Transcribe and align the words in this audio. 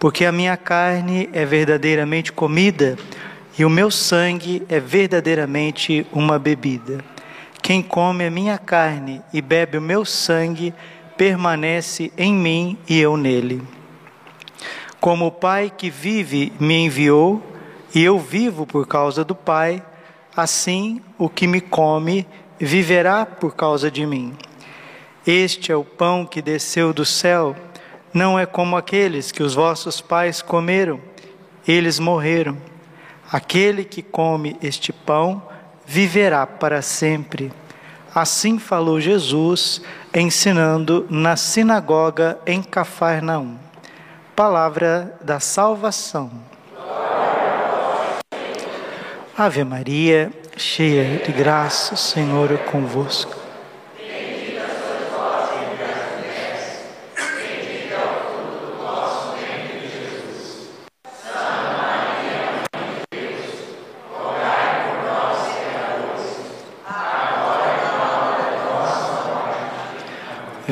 porque 0.00 0.24
a 0.24 0.32
minha 0.32 0.56
carne 0.56 1.28
é 1.30 1.44
verdadeiramente 1.44 2.32
comida 2.32 2.96
e 3.58 3.66
o 3.66 3.70
meu 3.70 3.90
sangue 3.90 4.62
é 4.66 4.80
verdadeiramente 4.80 6.06
uma 6.10 6.38
bebida. 6.38 7.04
Quem 7.62 7.82
come 7.82 8.24
a 8.24 8.30
minha 8.30 8.56
carne 8.56 9.20
e 9.30 9.42
bebe 9.42 9.76
o 9.76 9.82
meu 9.82 10.06
sangue 10.06 10.72
permanece 11.18 12.10
em 12.16 12.32
mim 12.32 12.78
e 12.88 12.98
eu 12.98 13.14
nele. 13.18 13.62
Como 14.98 15.26
o 15.26 15.30
Pai 15.30 15.70
que 15.70 15.90
vive 15.90 16.50
me 16.58 16.86
enviou, 16.86 17.42
e 17.94 18.02
eu 18.02 18.18
vivo 18.18 18.66
por 18.66 18.86
causa 18.86 19.22
do 19.22 19.34
Pai, 19.34 19.82
assim 20.34 21.02
o 21.18 21.28
que 21.28 21.46
me 21.46 21.60
come 21.60 22.26
viverá 22.58 23.26
por 23.26 23.54
causa 23.54 23.90
de 23.90 24.06
mim. 24.06 24.32
Este 25.26 25.70
é 25.70 25.76
o 25.76 25.84
pão 25.84 26.24
que 26.24 26.40
desceu 26.40 26.94
do 26.94 27.04
céu 27.04 27.54
não 28.12 28.38
é 28.38 28.46
como 28.46 28.76
aqueles 28.76 29.30
que 29.30 29.42
os 29.42 29.54
vossos 29.54 30.00
pais 30.00 30.42
comeram, 30.42 31.00
eles 31.66 31.98
morreram. 31.98 32.56
Aquele 33.30 33.84
que 33.84 34.02
come 34.02 34.56
este 34.60 34.92
pão 34.92 35.42
viverá 35.86 36.46
para 36.46 36.82
sempre. 36.82 37.52
Assim 38.12 38.58
falou 38.58 39.00
Jesus, 39.00 39.80
ensinando 40.12 41.06
na 41.08 41.36
sinagoga 41.36 42.38
em 42.44 42.60
Cafarnaum. 42.60 43.56
Palavra 44.34 45.16
da 45.22 45.38
salvação. 45.38 46.30
Ave 49.38 49.64
Maria, 49.64 50.32
cheia 50.56 51.18
de 51.18 51.32
graça, 51.32 51.94
o 51.94 51.96
Senhor 51.96 52.52
é 52.52 52.56
convosco. 52.56 53.39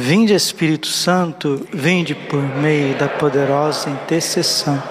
Vinde 0.08 0.32
Espírito 0.32 0.86
Santo, 0.86 1.68
vinde 1.70 2.14
por 2.14 2.40
meio 2.40 2.96
da 2.96 3.06
poderosa 3.06 3.90
intercessão 3.90 4.82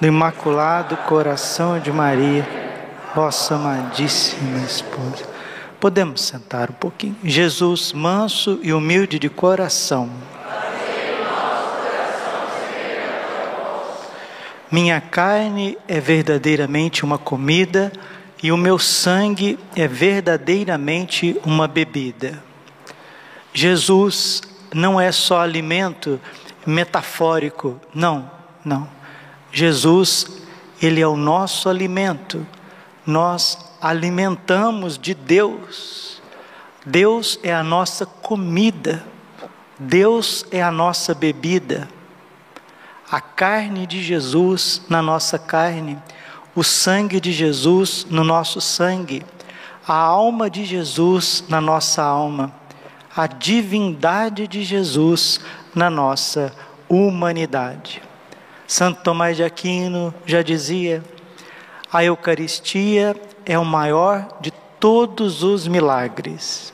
do 0.00 0.06
Imaculado 0.06 0.96
Coração 1.08 1.80
de 1.80 1.90
Maria, 1.90 2.48
vossa 3.12 3.56
amadíssima 3.56 4.64
esposa. 4.64 5.28
Podemos 5.80 6.20
sentar 6.20 6.70
um 6.70 6.74
pouquinho. 6.74 7.16
Jesus, 7.24 7.92
manso 7.92 8.60
e 8.62 8.72
humilde 8.72 9.18
de 9.18 9.28
coração. 9.28 10.08
Minha 14.70 15.00
carne 15.00 15.76
é 15.88 15.98
verdadeiramente 15.98 17.04
uma 17.04 17.18
comida 17.18 17.90
e 18.40 18.52
o 18.52 18.56
meu 18.56 18.78
sangue 18.78 19.58
é 19.74 19.88
verdadeiramente 19.88 21.36
uma 21.44 21.66
bebida. 21.66 22.40
Jesus 23.52 24.42
não 24.74 25.00
é 25.00 25.10
só 25.10 25.40
alimento 25.40 26.20
metafórico, 26.66 27.80
não, 27.94 28.30
não. 28.64 28.88
Jesus, 29.52 30.42
ele 30.80 31.00
é 31.00 31.06
o 31.06 31.16
nosso 31.16 31.68
alimento. 31.68 32.46
Nós 33.04 33.58
alimentamos 33.80 34.98
de 34.98 35.14
Deus. 35.14 36.22
Deus 36.84 37.38
é 37.42 37.52
a 37.52 37.62
nossa 37.62 38.06
comida. 38.06 39.04
Deus 39.78 40.44
é 40.50 40.62
a 40.62 40.70
nossa 40.70 41.14
bebida. 41.14 41.88
A 43.10 43.20
carne 43.20 43.86
de 43.86 44.02
Jesus 44.02 44.82
na 44.88 45.02
nossa 45.02 45.36
carne, 45.36 45.98
o 46.54 46.62
sangue 46.62 47.18
de 47.18 47.32
Jesus 47.32 48.06
no 48.08 48.22
nosso 48.22 48.60
sangue, 48.60 49.24
a 49.88 49.94
alma 49.94 50.48
de 50.48 50.64
Jesus 50.64 51.42
na 51.48 51.60
nossa 51.60 52.04
alma 52.04 52.59
a 53.16 53.26
divindade 53.26 54.46
de 54.46 54.62
Jesus 54.62 55.40
na 55.74 55.90
nossa 55.90 56.52
humanidade. 56.88 58.02
Santo 58.66 59.02
Tomás 59.02 59.36
de 59.36 59.44
Aquino 59.44 60.14
já 60.24 60.42
dizia: 60.42 61.02
a 61.92 62.04
Eucaristia 62.04 63.16
é 63.44 63.58
o 63.58 63.64
maior 63.64 64.38
de 64.40 64.52
todos 64.78 65.42
os 65.42 65.66
milagres. 65.66 66.72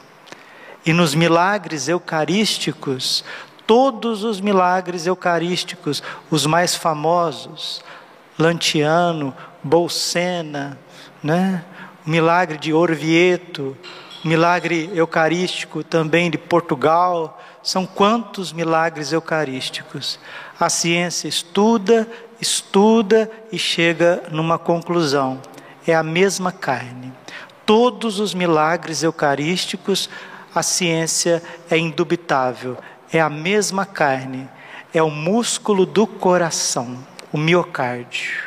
E 0.84 0.92
nos 0.92 1.14
milagres 1.14 1.88
eucarísticos, 1.88 3.24
todos 3.66 4.22
os 4.22 4.40
milagres 4.40 5.06
eucarísticos, 5.06 6.02
os 6.30 6.46
mais 6.46 6.74
famosos, 6.74 7.82
Lantiano, 8.38 9.34
Bolsena, 9.62 10.78
né? 11.22 11.64
o 12.06 12.10
milagre 12.10 12.58
de 12.58 12.72
Orvieto, 12.72 13.76
milagre 14.26 14.90
eucarístico 14.92 15.84
também 15.84 16.30
de 16.30 16.36
Portugal. 16.36 17.40
São 17.62 17.86
quantos 17.86 18.52
milagres 18.52 19.12
eucarísticos? 19.12 20.18
A 20.58 20.68
ciência 20.68 21.28
estuda, 21.28 22.08
estuda 22.40 23.30
e 23.52 23.58
chega 23.58 24.24
numa 24.30 24.58
conclusão: 24.58 25.40
é 25.86 25.94
a 25.94 26.02
mesma 26.02 26.50
carne. 26.50 27.12
Todos 27.64 28.20
os 28.20 28.34
milagres 28.34 29.02
eucarísticos, 29.02 30.08
a 30.54 30.62
ciência 30.62 31.42
é 31.70 31.76
indubitável, 31.76 32.76
é 33.12 33.20
a 33.20 33.30
mesma 33.30 33.84
carne, 33.84 34.48
é 34.94 35.02
o 35.02 35.10
músculo 35.10 35.84
do 35.84 36.06
coração, 36.06 36.98
o 37.32 37.38
miocárdio. 37.38 38.45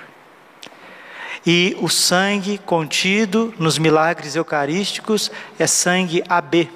E 1.46 1.76
o 1.80 1.88
sangue 1.88 2.58
contido 2.58 3.54
nos 3.58 3.78
milagres 3.78 4.36
eucarísticos 4.36 5.32
é 5.58 5.66
sangue 5.66 6.24
AB, 6.28 6.70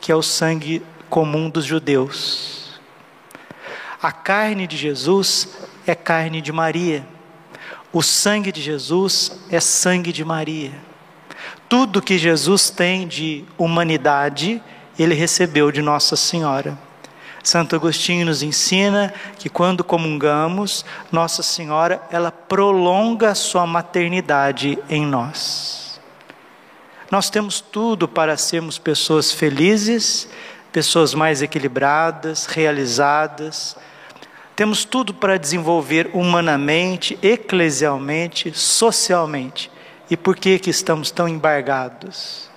que 0.00 0.12
é 0.12 0.14
o 0.14 0.22
sangue 0.22 0.82
comum 1.08 1.48
dos 1.48 1.64
judeus. 1.64 2.78
A 4.02 4.12
carne 4.12 4.66
de 4.66 4.76
Jesus 4.76 5.48
é 5.86 5.94
carne 5.94 6.40
de 6.40 6.52
Maria. 6.52 7.06
O 7.92 8.02
sangue 8.02 8.52
de 8.52 8.60
Jesus 8.60 9.40
é 9.50 9.58
sangue 9.58 10.12
de 10.12 10.24
Maria. 10.24 10.72
Tudo 11.68 12.02
que 12.02 12.18
Jesus 12.18 12.70
tem 12.70 13.08
de 13.08 13.44
humanidade, 13.56 14.62
ele 14.98 15.14
recebeu 15.14 15.72
de 15.72 15.80
Nossa 15.80 16.14
Senhora. 16.14 16.78
Santo 17.46 17.76
Agostinho 17.76 18.26
nos 18.26 18.42
ensina 18.42 19.14
que 19.38 19.48
quando 19.48 19.84
comungamos, 19.84 20.84
Nossa 21.12 21.44
Senhora, 21.44 22.02
ela 22.10 22.32
prolonga 22.32 23.30
a 23.30 23.34
sua 23.36 23.64
maternidade 23.64 24.76
em 24.90 25.06
nós. 25.06 26.00
Nós 27.08 27.30
temos 27.30 27.60
tudo 27.60 28.08
para 28.08 28.36
sermos 28.36 28.78
pessoas 28.78 29.30
felizes, 29.30 30.28
pessoas 30.72 31.14
mais 31.14 31.40
equilibradas, 31.40 32.46
realizadas. 32.46 33.76
Temos 34.56 34.84
tudo 34.84 35.14
para 35.14 35.38
desenvolver 35.38 36.10
humanamente, 36.12 37.16
eclesialmente, 37.22 38.50
socialmente. 38.58 39.70
E 40.10 40.16
por 40.16 40.34
que 40.34 40.58
que 40.58 40.70
estamos 40.70 41.12
tão 41.12 41.28
embargados? 41.28 42.50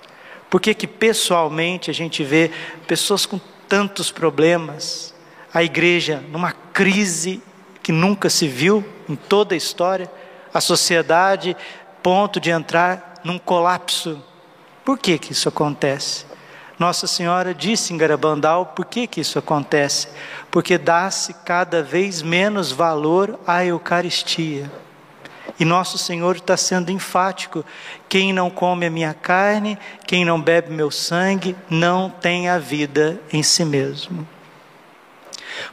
Por 0.50 0.60
que 0.60 0.74
que 0.74 0.88
pessoalmente 0.88 1.92
a 1.92 1.94
gente 1.94 2.24
vê 2.24 2.50
pessoas 2.88 3.24
com 3.24 3.38
tantos 3.70 4.10
problemas, 4.10 5.14
a 5.54 5.62
igreja 5.62 6.24
numa 6.32 6.50
crise 6.50 7.40
que 7.80 7.92
nunca 7.92 8.28
se 8.28 8.48
viu 8.48 8.84
em 9.08 9.14
toda 9.14 9.54
a 9.54 9.56
história, 9.56 10.10
a 10.52 10.60
sociedade 10.60 11.56
ponto 12.02 12.40
de 12.40 12.50
entrar 12.50 13.20
num 13.22 13.38
colapso. 13.38 14.20
Por 14.84 14.98
que 14.98 15.16
que 15.20 15.30
isso 15.30 15.48
acontece? 15.48 16.26
Nossa 16.80 17.06
Senhora 17.06 17.54
disse 17.54 17.94
em 17.94 17.96
Garabandal 17.96 18.66
por 18.74 18.86
que, 18.86 19.06
que 19.06 19.20
isso 19.20 19.38
acontece? 19.38 20.08
Porque 20.50 20.76
dá-se 20.76 21.32
cada 21.44 21.80
vez 21.80 22.22
menos 22.22 22.72
valor 22.72 23.38
à 23.46 23.64
Eucaristia. 23.64 24.68
E 25.60 25.64
nosso 25.66 25.98
Senhor 25.98 26.36
está 26.36 26.56
sendo 26.56 26.90
enfático: 26.90 27.62
quem 28.08 28.32
não 28.32 28.48
come 28.48 28.86
a 28.86 28.90
minha 28.90 29.12
carne, 29.12 29.78
quem 30.06 30.24
não 30.24 30.40
bebe 30.40 30.72
meu 30.72 30.90
sangue, 30.90 31.54
não 31.68 32.08
tem 32.08 32.48
a 32.48 32.58
vida 32.58 33.20
em 33.30 33.42
si 33.42 33.62
mesmo. 33.62 34.26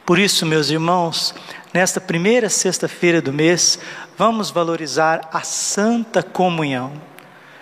Por 0.04 0.18
isso, 0.18 0.44
meus 0.44 0.68
irmãos, 0.68 1.34
nesta 1.72 2.00
primeira 2.02 2.50
sexta-feira 2.50 3.22
do 3.22 3.32
mês, 3.32 3.78
vamos 4.18 4.50
valorizar 4.50 5.28
a 5.32 5.40
santa 5.40 6.22
comunhão. 6.22 6.92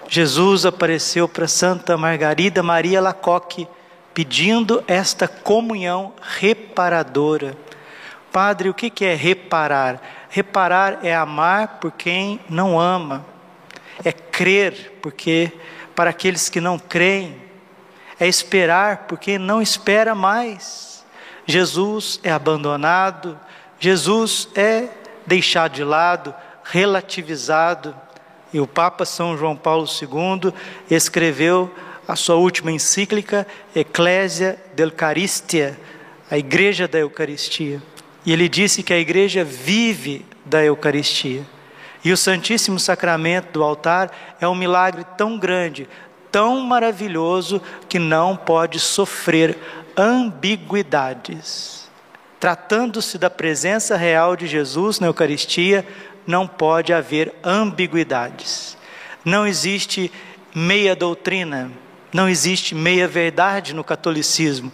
Jesus 0.08 0.66
apareceu 0.66 1.28
para 1.28 1.46
Santa 1.46 1.96
Margarida 1.96 2.60
Maria 2.62 3.00
Lacoque, 3.00 3.68
pedindo 4.12 4.82
esta 4.88 5.28
comunhão 5.28 6.12
reparadora. 6.20 7.56
Padre, 8.32 8.68
o 8.68 8.74
que 8.74 9.04
é 9.04 9.14
reparar? 9.14 10.25
Reparar 10.28 11.00
é 11.02 11.14
amar 11.14 11.78
por 11.80 11.92
quem 11.92 12.40
não 12.48 12.78
ama, 12.78 13.24
é 14.04 14.12
crer 14.12 14.98
porque 15.00 15.52
para 15.94 16.10
aqueles 16.10 16.48
que 16.48 16.60
não 16.60 16.78
creem, 16.78 17.36
é 18.18 18.26
esperar 18.26 19.06
porque 19.08 19.38
não 19.38 19.62
espera 19.62 20.14
mais. 20.14 21.04
Jesus 21.46 22.20
é 22.22 22.30
abandonado, 22.30 23.38
Jesus 23.78 24.48
é 24.54 24.88
deixado 25.26 25.74
de 25.74 25.84
lado, 25.84 26.34
relativizado. 26.64 27.94
E 28.52 28.60
o 28.60 28.66
Papa 28.66 29.04
São 29.04 29.36
João 29.36 29.56
Paulo 29.56 29.86
II 29.86 30.52
escreveu 30.90 31.72
a 32.06 32.14
sua 32.14 32.36
última 32.36 32.70
encíclica, 32.70 33.46
Ecclesia 33.74 34.58
Eucaristia, 34.76 35.78
a 36.30 36.38
Igreja 36.38 36.86
da 36.86 36.98
Eucaristia. 36.98 37.82
E 38.26 38.32
ele 38.32 38.48
disse 38.48 38.82
que 38.82 38.92
a 38.92 38.98
igreja 38.98 39.44
vive 39.44 40.26
da 40.44 40.62
Eucaristia. 40.62 41.46
E 42.04 42.12
o 42.12 42.16
Santíssimo 42.16 42.78
Sacramento 42.78 43.52
do 43.52 43.62
altar 43.62 44.10
é 44.40 44.48
um 44.48 44.54
milagre 44.54 45.06
tão 45.16 45.38
grande, 45.38 45.88
tão 46.30 46.60
maravilhoso, 46.60 47.62
que 47.88 48.00
não 48.00 48.36
pode 48.36 48.80
sofrer 48.80 49.56
ambiguidades. 49.96 51.88
Tratando-se 52.38 53.16
da 53.16 53.30
presença 53.30 53.96
real 53.96 54.36
de 54.36 54.46
Jesus 54.46 55.00
na 55.00 55.06
Eucaristia, 55.06 55.86
não 56.26 56.46
pode 56.46 56.92
haver 56.92 57.32
ambiguidades. 57.44 58.76
Não 59.24 59.46
existe 59.46 60.12
meia 60.54 60.94
doutrina, 60.94 61.70
não 62.12 62.28
existe 62.28 62.74
meia 62.74 63.06
verdade 63.06 63.74
no 63.74 63.84
catolicismo. 63.84 64.72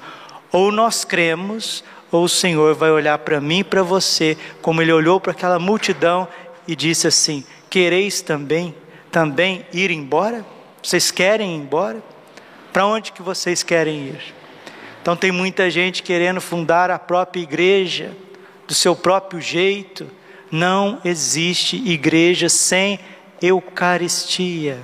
Ou 0.51 0.73
nós 0.73 1.05
cremos, 1.05 1.85
ou 2.13 2.25
o 2.25 2.29
Senhor 2.29 2.75
vai 2.75 2.91
olhar 2.91 3.19
para 3.19 3.41
mim 3.41 3.61
e 3.61 3.65
para 3.65 3.83
você, 3.83 4.37
como 4.61 4.81
ele 4.81 4.93
olhou 4.93 5.19
para 5.19 5.33
aquela 5.33 5.59
multidão 5.59 6.29
e 6.69 6.77
disse 6.77 7.09
assim: 7.09 7.45
Quereis 7.69 8.21
também, 8.21 8.75
também 9.11 9.67
ir 9.73 9.91
embora? 9.91 10.45
Vocês 10.81 11.11
querem 11.11 11.57
ir 11.57 11.59
embora? 11.59 12.01
Para 12.73 12.87
onde 12.87 13.11
que 13.11 13.23
vocês 13.23 13.63
querem 13.63 14.09
ir? 14.09 14.35
Então 15.01 15.17
tem 15.17 15.33
muita 15.33 15.69
gente 15.69 16.03
querendo 16.03 16.41
fundar 16.41 16.91
a 16.91 16.99
própria 16.99 17.41
igreja 17.41 18.13
do 18.69 18.75
seu 18.75 18.95
próprio 18.95 19.41
jeito 19.41 20.07
não 20.53 21.01
existe 21.03 21.77
igreja 21.77 22.51
sem 22.51 23.01
Eucaristia. 23.41 24.79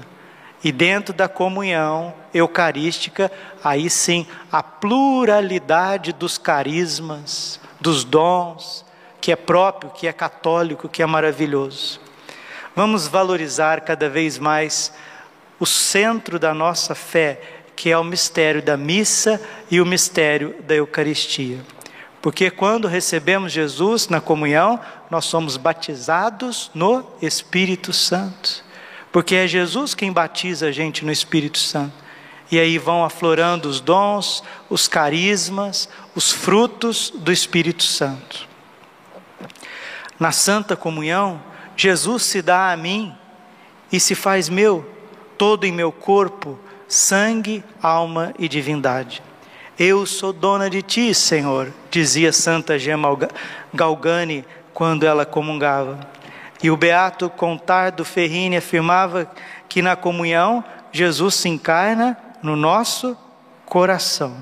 E 0.65 0.73
dentro 0.73 1.15
da 1.15 1.29
comunhão 1.29 2.15
eucarística, 2.33 3.31
aí 3.63 3.89
sim, 3.89 4.27
a 4.51 4.63
pluralidade 4.63 6.13
dos 6.13 6.39
carismas, 6.39 7.61
dos 7.81 8.05
dons, 8.05 8.85
que 9.21 9.33
é 9.33 9.37
próprio, 9.37 9.91
que 9.91 10.07
é 10.07 10.13
católico, 10.13 10.89
que 10.89 11.03
é 11.03 11.07
maravilhoso. 11.07 12.01
Vamos 12.75 13.09
valorizar 13.09 13.81
cada 13.81 14.09
vez 14.09 14.39
mais 14.39 14.93
o 15.59 15.67
centro 15.67 16.39
da 16.39 16.55
nossa 16.55 16.95
fé, 16.95 17.41
que 17.75 17.91
é 17.91 17.99
o 17.99 18.05
mistério 18.05 18.63
da 18.63 18.77
missa 18.77 19.41
e 19.71 19.81
o 19.81 19.87
mistério 19.87 20.55
da 20.63 20.75
Eucaristia. 20.75 21.59
Porque 22.21 22.51
quando 22.51 22.89
recebemos 22.89 23.53
Jesus 23.53 24.09
na 24.09 24.21
comunhão, 24.21 24.81
nós 25.11 25.25
somos 25.25 25.57
batizados 25.57 26.71
no 26.75 27.05
Espírito 27.23 27.93
Santo. 27.93 28.65
Porque 29.13 29.37
é 29.37 29.47
Jesus 29.47 29.95
quem 29.95 30.13
batiza 30.13 30.67
a 30.67 30.73
gente 30.73 31.05
no 31.05 31.13
Espírito 31.13 31.59
Santo. 31.59 31.95
E 32.51 32.59
aí 32.59 32.79
vão 32.79 33.05
aflorando 33.05 33.69
os 33.69 33.81
dons, 33.81 34.43
os 34.71 34.89
carismas, 34.89 35.89
os 36.15 36.33
frutos 36.33 37.13
do 37.15 37.31
Espírito 37.31 37.83
Santo. 37.83 38.49
Na 40.19 40.33
Santa 40.33 40.75
Comunhão, 40.75 41.41
Jesus 41.77 42.25
se 42.25 42.43
dá 42.43 42.73
a 42.73 42.77
mim 42.77 43.15
e 43.93 44.01
se 44.01 44.15
faz 44.15 44.49
meu, 44.49 44.89
todo 45.37 45.65
em 45.65 45.73
meu 45.73 45.93
corpo, 45.93 46.59
sangue, 46.89 47.63
alma 47.83 48.35
e 48.39 48.49
divindade. 48.49 49.23
Eu 49.79 50.05
sou 50.07 50.33
dona 50.33 50.69
de 50.69 50.83
ti, 50.83 51.15
Senhor, 51.15 51.73
dizia 51.91 52.33
Santa 52.33 52.79
Gema 52.79 53.17
Galgani 53.73 54.45
quando 54.75 55.05
ela 55.05 55.25
comungava. 55.25 56.01
E 56.61 56.71
o 56.71 56.77
beato 56.77 57.31
Contardo 57.31 58.05
Ferrini 58.05 58.57
afirmava 58.57 59.31
que 59.69 59.81
na 59.81 59.95
comunhão 59.95 60.65
Jesus 60.91 61.37
se 61.37 61.49
encarna 61.49 62.17
no 62.43 62.57
nosso 62.57 63.17
coração. 63.67 64.37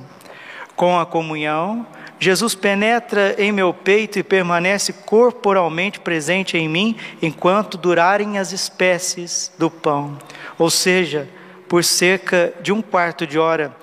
Com 0.75 0.98
a 0.98 1.06
comunhão, 1.06 1.87
Jesus 2.19 2.54
penetra 2.54 3.34
em 3.38 3.52
meu 3.52 3.75
peito 3.75 4.19
e 4.19 4.22
permanece 4.22 4.93
corporalmente 4.93 6.00
presente 6.00 6.56
em 6.56 6.69
mim 6.69 6.96
enquanto 7.20 7.76
durarem 7.76 8.38
as 8.38 8.52
espécies 8.52 9.52
do 9.58 9.70
pão. 9.70 10.19
Ou 10.58 10.70
seja, 10.70 11.28
por 11.69 11.84
cerca 11.84 12.54
de 12.62 12.72
um 12.72 12.81
quarto 12.81 13.26
de 13.26 13.38
hora, 13.38 13.75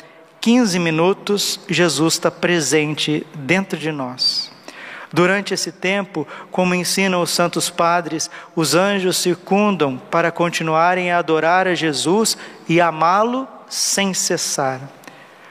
15 0.42 0.80
minutos, 0.80 1.59
Jesus 1.69 2.16
está 2.16 2.31
presente 2.31 3.25
dentro 3.36 3.77
de 3.77 3.92
nós. 3.92 4.51
Durante 5.12 5.54
esse 5.54 5.71
tempo, 5.71 6.27
como 6.51 6.74
ensinam 6.74 7.21
os 7.21 7.30
santos 7.30 7.69
padres, 7.69 8.31
os 8.56 8.73
anjos 8.73 9.18
circundam 9.18 9.95
para 10.09 10.31
continuarem 10.31 11.11
a 11.11 11.19
adorar 11.19 11.68
a 11.68 11.76
Jesus 11.76 12.35
e 12.68 12.81
amá-lo 12.81 13.47
sem 13.73 14.13
cessar. 14.13 14.80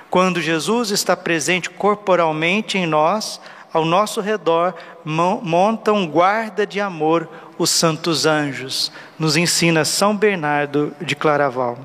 Quando 0.08 0.40
Jesus 0.40 0.90
está 0.90 1.16
presente 1.16 1.68
corporalmente 1.68 2.78
em 2.78 2.86
nós, 2.86 3.40
ao 3.72 3.84
nosso 3.84 4.20
redor 4.20 4.74
montam 5.04 6.06
guarda 6.06 6.66
de 6.66 6.80
amor 6.80 7.28
os 7.58 7.70
santos 7.70 8.26
anjos, 8.26 8.92
nos 9.18 9.36
ensina 9.36 9.84
São 9.84 10.16
Bernardo 10.16 10.94
de 11.00 11.16
Claraval. 11.16 11.78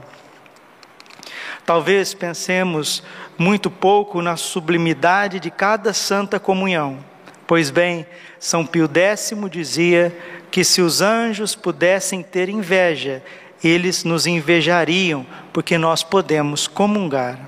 Talvez 1.65 2.13
pensemos 2.13 3.01
muito 3.37 3.71
pouco 3.71 4.21
na 4.21 4.37
sublimidade 4.37 5.39
de 5.39 5.49
cada 5.49 5.93
santa 5.93 6.39
comunhão. 6.39 6.99
Pois 7.45 7.69
bem, 7.69 8.05
São 8.39 8.65
Pio 8.65 8.89
X 8.93 9.33
dizia 9.49 10.15
que 10.51 10.63
se 10.63 10.81
os 10.81 11.01
anjos 11.01 11.55
pudessem 11.55 12.21
ter 12.21 12.49
inveja, 12.49 13.23
eles 13.63 14.03
nos 14.03 14.27
invejariam, 14.27 15.25
porque 15.51 15.77
nós 15.77 16.03
podemos 16.03 16.67
comungar. 16.67 17.39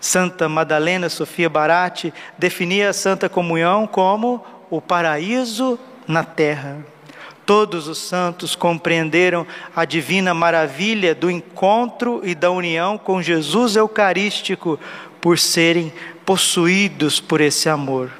Santa 0.00 0.48
Madalena 0.48 1.08
Sofia 1.08 1.48
Barati 1.48 2.12
definia 2.38 2.90
a 2.90 2.92
Santa 2.92 3.28
Comunhão 3.28 3.86
como 3.86 4.44
o 4.70 4.80
paraíso 4.80 5.78
na 6.06 6.24
terra. 6.24 6.78
Todos 7.44 7.88
os 7.88 7.98
santos 7.98 8.54
compreenderam 8.54 9.46
a 9.74 9.84
divina 9.84 10.32
maravilha 10.32 11.14
do 11.14 11.30
encontro 11.30 12.20
e 12.24 12.34
da 12.34 12.50
união 12.50 12.96
com 12.96 13.20
Jesus 13.20 13.76
Eucarístico 13.76 14.78
por 15.20 15.38
serem 15.38 15.92
possuídos 16.24 17.20
por 17.20 17.40
esse 17.40 17.68
amor. 17.68 18.10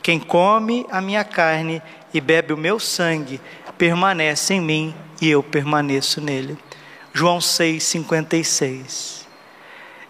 Quem 0.00 0.18
come 0.18 0.86
a 0.90 1.00
minha 1.00 1.24
carne 1.24 1.82
e 2.14 2.20
bebe 2.20 2.52
o 2.52 2.56
meu 2.56 2.78
sangue 2.78 3.40
permanece 3.76 4.54
em 4.54 4.60
mim 4.60 4.94
e 5.20 5.28
eu 5.28 5.42
permaneço 5.42 6.20
nele. 6.20 6.56
João 7.12 7.38
6,56. 7.38 9.26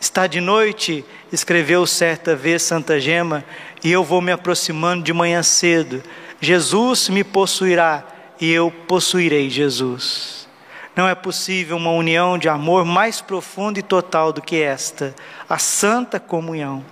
Está 0.00 0.26
de 0.26 0.40
noite, 0.40 1.04
escreveu 1.32 1.86
certa 1.86 2.36
vez 2.36 2.62
Santa 2.62 3.00
Gema, 3.00 3.44
e 3.82 3.90
eu 3.90 4.04
vou 4.04 4.20
me 4.20 4.30
aproximando 4.30 5.02
de 5.02 5.12
manhã 5.12 5.42
cedo. 5.42 6.02
Jesus 6.40 7.08
me 7.08 7.24
possuirá 7.24 8.06
e 8.40 8.50
eu 8.52 8.70
possuirei 8.70 9.50
Jesus. 9.50 10.48
Não 10.94 11.08
é 11.08 11.14
possível 11.14 11.76
uma 11.76 11.90
união 11.90 12.36
de 12.38 12.48
amor 12.48 12.84
mais 12.84 13.20
profunda 13.20 13.78
e 13.78 13.82
total 13.82 14.32
do 14.32 14.42
que 14.42 14.60
esta, 14.60 15.14
a 15.48 15.58
santa 15.58 16.18
comunhão. 16.18 16.84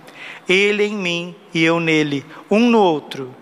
Ele 0.47 0.83
em 0.83 0.95
mim 0.95 1.35
e 1.53 1.63
eu 1.63 1.79
nele, 1.79 2.25
um 2.49 2.69
no 2.69 2.79
outro. 2.79 3.35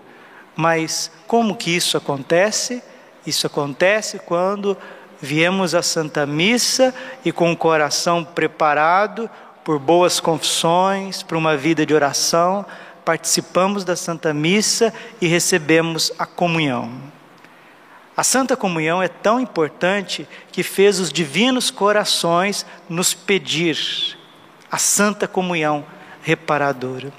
Mas 0.56 1.10
como 1.26 1.56
que 1.56 1.70
isso 1.70 1.96
acontece? 1.96 2.82
Isso 3.26 3.46
acontece 3.46 4.18
quando 4.18 4.76
viemos 5.20 5.74
à 5.74 5.82
Santa 5.82 6.24
Missa 6.26 6.94
e 7.24 7.32
com 7.32 7.50
o 7.50 7.56
coração 7.56 8.24
preparado 8.24 9.28
por 9.64 9.78
boas 9.78 10.20
confissões, 10.20 11.22
por 11.22 11.36
uma 11.36 11.56
vida 11.56 11.84
de 11.84 11.92
oração, 11.92 12.64
participamos 13.04 13.84
da 13.84 13.96
Santa 13.96 14.32
Missa 14.32 14.92
e 15.20 15.26
recebemos 15.26 16.12
a 16.18 16.24
comunhão. 16.24 16.92
A 18.16 18.22
Santa 18.22 18.56
Comunhão 18.56 19.02
é 19.02 19.08
tão 19.08 19.38
importante 19.38 20.26
que 20.50 20.62
fez 20.62 20.98
os 20.98 21.12
divinos 21.12 21.70
corações 21.70 22.64
nos 22.88 23.12
pedir 23.12 23.76
a 24.70 24.78
Santa 24.78 25.28
Comunhão 25.28 25.84
reparadora. 26.22 27.12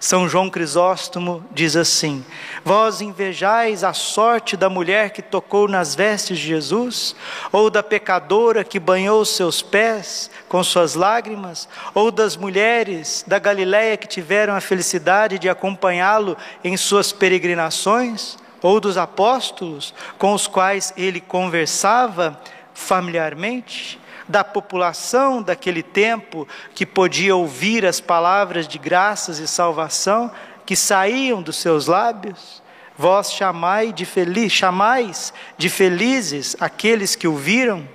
São 0.00 0.28
João 0.28 0.50
Crisóstomo 0.50 1.44
diz 1.52 1.76
assim: 1.76 2.24
Vós 2.64 3.00
invejais 3.00 3.82
a 3.82 3.92
sorte 3.92 4.56
da 4.56 4.68
mulher 4.68 5.10
que 5.10 5.22
tocou 5.22 5.66
nas 5.68 5.94
vestes 5.94 6.38
de 6.38 6.46
Jesus, 6.46 7.16
ou 7.50 7.70
da 7.70 7.82
pecadora 7.82 8.64
que 8.64 8.78
banhou 8.78 9.24
seus 9.24 9.62
pés 9.62 10.30
com 10.48 10.62
suas 10.62 10.94
lágrimas, 10.94 11.68
ou 11.94 12.10
das 12.10 12.36
mulheres 12.36 13.24
da 13.26 13.38
Galiléia 13.38 13.96
que 13.96 14.06
tiveram 14.06 14.54
a 14.54 14.60
felicidade 14.60 15.38
de 15.38 15.48
acompanhá-lo 15.48 16.36
em 16.62 16.76
suas 16.76 17.12
peregrinações, 17.12 18.36
ou 18.60 18.80
dos 18.80 18.96
apóstolos 18.96 19.94
com 20.18 20.32
os 20.34 20.46
quais 20.46 20.92
ele 20.96 21.20
conversava 21.20 22.40
familiarmente? 22.72 23.98
Da 24.28 24.42
população 24.42 25.42
daquele 25.42 25.82
tempo 25.82 26.48
que 26.74 26.86
podia 26.86 27.36
ouvir 27.36 27.84
as 27.84 28.00
palavras 28.00 28.66
de 28.66 28.78
graças 28.78 29.38
e 29.38 29.46
salvação 29.46 30.30
que 30.64 30.74
saíam 30.74 31.42
dos 31.42 31.56
seus 31.56 31.86
lábios? 31.86 32.62
Vós 32.96 33.32
chamai 33.32 33.92
de 33.92 34.04
feliz, 34.04 34.52
chamais 34.52 35.32
de 35.58 35.68
felizes 35.68 36.56
aqueles 36.60 37.16
que 37.16 37.26
o 37.26 37.36
viram, 37.36 37.88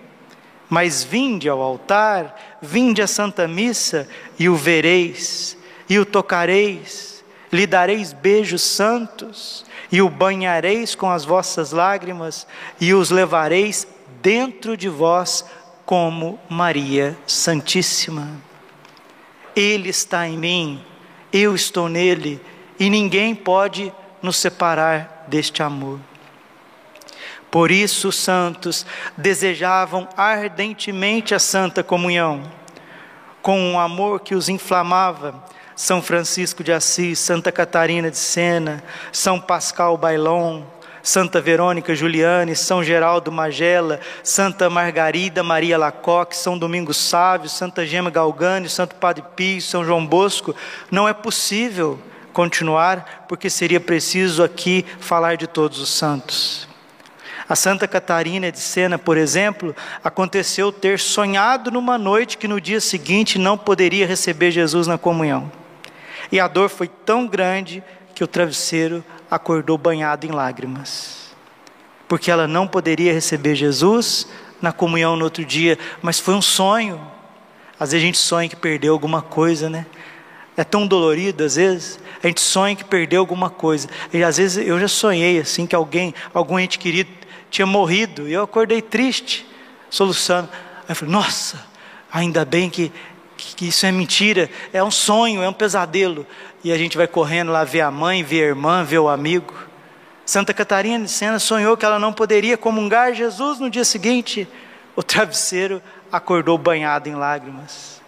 mas 0.70 1.04
vinde 1.04 1.50
ao 1.50 1.62
altar, 1.62 2.36
vinde 2.62 3.02
à 3.02 3.08
Santa 3.08 3.48
Missa 3.48 4.08
e 4.38 4.50
o 4.50 4.56
vereis, 4.56 5.58
e 5.90 5.98
o 5.98 6.06
tocareis, 6.06 7.24
lhe 7.52 7.66
dareis 7.66 8.14
beijos 8.14 8.62
santos, 8.62 9.66
e 9.92 10.02
o 10.02 10.10
banhareis 10.10 10.94
com 10.94 11.10
as 11.10 11.26
vossas 11.26 11.72
lágrimas, 11.72 12.46
e 12.80 12.94
os 12.94 13.10
levareis 13.10 13.88
dentro 14.22 14.78
de 14.78 14.90
vós 14.90 15.46
como 15.90 16.40
Maria 16.48 17.18
Santíssima. 17.26 18.30
Ele 19.56 19.90
está 19.90 20.28
em 20.28 20.38
mim, 20.38 20.86
eu 21.34 21.56
estou 21.56 21.90
nele, 21.90 22.40
e 22.80 22.92
ninguém 22.92 23.34
pode 23.34 23.92
nos 24.22 24.36
separar 24.38 25.26
deste 25.28 25.64
amor. 25.64 26.00
Por 27.50 27.72
isso 27.72 28.10
os 28.10 28.18
santos 28.18 28.86
desejavam 29.18 30.08
ardentemente 30.16 31.34
a 31.34 31.40
santa 31.40 31.84
comunhão, 31.84 32.44
com 33.42 33.60
um 33.60 33.80
amor 33.80 34.20
que 34.20 34.36
os 34.36 34.48
inflamava. 34.48 35.44
São 35.76 36.04
Francisco 36.04 36.64
de 36.64 36.72
Assis, 36.72 37.18
Santa 37.18 37.52
Catarina 37.52 38.12
de 38.12 38.18
Sena, 38.18 38.84
São 39.12 39.42
Pascal 39.42 39.98
Bailon, 39.98 40.62
Santa 41.10 41.42
Verônica 41.42 41.96
Juliane, 41.96 42.56
São 42.56 42.84
Geraldo 42.84 43.32
Magela, 43.32 44.00
Santa 44.24 44.70
Margarida 44.70 45.42
Maria 45.42 45.76
Lacoque, 45.76 46.38
São 46.38 46.56
Domingos 46.56 46.98
Sávio, 46.98 47.50
Santa 47.50 47.84
Gema 47.84 48.12
Galgani, 48.12 48.70
Santo 48.70 48.94
Padre 48.94 49.24
Pio, 49.36 49.60
São 49.60 49.84
João 49.84 50.06
Bosco, 50.06 50.56
não 50.92 51.08
é 51.08 51.14
possível 51.14 52.00
continuar, 52.32 53.26
porque 53.28 53.50
seria 53.50 53.80
preciso 53.80 54.44
aqui 54.44 54.86
falar 55.00 55.36
de 55.36 55.48
todos 55.48 55.80
os 55.80 55.90
santos. 55.90 56.68
A 57.50 57.56
Santa 57.56 57.88
Catarina 57.88 58.52
de 58.52 58.60
Sena, 58.60 59.00
por 59.00 59.18
exemplo, 59.18 59.76
aconteceu 60.04 60.72
ter 60.72 61.00
sonhado 61.00 61.72
numa 61.72 61.98
noite 61.98 62.38
que 62.38 62.48
no 62.48 62.62
dia 62.62 62.80
seguinte 62.80 63.40
não 63.40 63.58
poderia 63.58 64.06
receber 64.06 64.52
Jesus 64.52 64.86
na 64.86 65.00
comunhão. 65.00 65.52
E 66.32 66.40
a 66.40 66.48
dor 66.48 66.70
foi 66.70 66.88
tão 66.88 67.26
grande 67.26 67.84
que 68.14 68.24
o 68.24 68.28
travesseiro 68.28 69.04
acordou 69.30 69.78
banhado 69.78 70.26
em 70.26 70.32
lágrimas, 70.32 71.36
porque 72.08 72.32
ela 72.32 72.48
não 72.48 72.68
poderia 72.68 73.14
receber 73.14 73.56
Jesus 73.56 74.28
na 74.62 74.72
comunhão 74.72 75.16
no 75.16 75.24
outro 75.24 75.46
dia, 75.46 75.78
mas 76.02 76.20
foi 76.20 76.34
um 76.34 76.42
sonho. 76.42 77.00
Às 77.80 77.92
vezes 77.92 78.04
a 78.04 78.06
gente 78.06 78.18
sonha 78.18 78.50
que 78.50 78.56
perdeu 78.56 78.94
alguma 78.94 79.22
coisa, 79.22 79.70
né? 79.70 79.86
É 80.58 80.64
tão 80.64 80.86
dolorido 80.86 81.44
às 81.44 81.56
vezes. 81.56 82.00
A 82.22 82.28
gente 82.28 82.42
sonha 82.42 82.76
que 82.76 82.84
perdeu 82.84 83.22
alguma 83.22 83.50
coisa. 83.50 83.88
E 84.12 84.22
às 84.24 84.38
vezes 84.38 84.68
eu 84.68 84.78
já 84.80 84.88
sonhei 84.88 85.40
assim 85.40 85.66
que 85.66 85.76
alguém, 85.76 86.14
algum 86.34 86.60
ente 86.60 86.78
querido 86.78 87.10
tinha 87.50 87.66
morrido 87.66 88.28
e 88.28 88.34
eu 88.34 88.44
acordei 88.44 88.82
triste, 88.82 89.48
soluçando. 89.90 90.50
Aí 90.52 90.90
eu 90.90 90.96
falei: 90.96 91.14
"Nossa, 91.14 91.66
ainda 92.12 92.44
bem 92.44 92.70
que 92.70 92.92
que 93.56 93.68
isso 93.68 93.86
é 93.86 93.92
mentira, 93.92 94.50
é 94.72 94.84
um 94.84 94.92
sonho, 94.92 95.42
é 95.42 95.50
um 95.50 95.54
pesadelo 95.54 96.26
e 96.64 96.72
a 96.72 96.78
gente 96.78 96.98
vai 96.98 97.08
correndo 97.08 97.52
lá 97.52 97.64
ver 97.64 97.82
a 97.82 97.92
mãe, 97.92 98.24
ver 98.24 98.44
a 98.44 98.48
irmã, 98.48 98.84
ver 98.84 99.00
o 99.00 99.10
amigo. 99.10 99.54
Santa 100.26 100.54
Catarina 100.54 101.06
de 101.06 101.12
Sena 101.12 101.40
sonhou 101.40 101.76
que 101.76 101.86
ela 101.86 101.98
não 101.98 102.14
poderia 102.14 102.58
comungar 102.58 103.14
Jesus 103.14 103.60
no 103.60 103.70
dia 103.70 103.86
seguinte. 103.86 104.48
O 104.96 105.02
travesseiro 105.02 105.82
acordou 106.12 106.58
banhado 106.58 107.10
em 107.10 107.16
lágrimas. 107.16 108.02